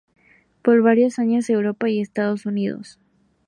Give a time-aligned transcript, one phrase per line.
[0.63, 2.97] Pasó varios años en Europa y Estados Unidos.